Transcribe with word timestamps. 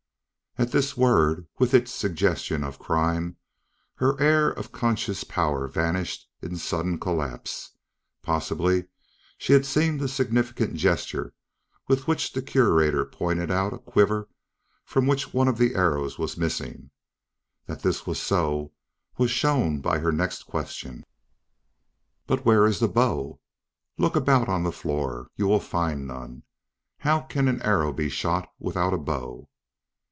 At 0.57 0.73
this 0.73 0.97
word, 0.97 1.47
with 1.59 1.73
its 1.73 1.93
suggestion 1.93 2.61
of 2.61 2.77
crime, 2.77 3.37
her 3.95 4.19
air 4.19 4.49
of 4.49 4.73
conscious 4.73 5.23
power 5.23 5.65
vanished 5.65 6.27
in 6.41 6.57
sudden 6.57 6.99
collapse. 6.99 7.71
Possibly 8.21 8.87
she 9.37 9.53
had 9.53 9.65
seen 9.65 9.97
the 9.97 10.09
significant 10.09 10.73
gesture 10.75 11.33
with 11.87 12.05
which 12.05 12.33
the 12.33 12.41
Curator 12.41 13.05
pointed 13.05 13.49
out 13.49 13.73
a 13.73 13.77
quiver 13.79 14.27
from 14.83 15.07
which 15.07 15.33
one 15.33 15.47
of 15.47 15.57
the 15.57 15.73
arrows 15.73 16.19
was 16.19 16.35
missing. 16.37 16.91
That 17.65 17.81
this 17.81 18.05
was 18.05 18.21
so, 18.21 18.73
was 19.17 19.31
shown 19.31 19.79
by 19.79 19.99
her 19.99 20.11
next 20.11 20.43
question: 20.43 21.05
"But 22.27 22.45
where 22.45 22.67
is 22.67 22.79
the 22.81 22.89
bow? 22.89 23.39
Look 23.97 24.17
about 24.17 24.49
on 24.49 24.63
the 24.63 24.73
floor. 24.73 25.29
You 25.37 25.47
will 25.47 25.61
find 25.61 26.05
none. 26.05 26.43
How 26.99 27.21
can 27.21 27.47
an 27.47 27.61
arrow 27.61 27.93
be 27.93 28.09
shot 28.09 28.51
without 28.59 28.93
a 28.93 28.97
bow?" 28.99 29.47